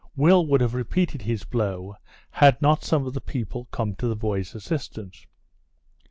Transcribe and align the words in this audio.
Will 0.15 0.47
would 0.47 0.61
have 0.61 0.73
repeated 0.73 1.21
his 1.21 1.43
blow, 1.43 1.95
had 2.31 2.59
not 2.59 2.83
some 2.83 3.05
of 3.05 3.13
the 3.13 3.21
people 3.21 3.65
come 3.65 3.93
to 3.97 4.07
the 4.07 4.15
boy's 4.15 4.55
assistance. 4.55 5.27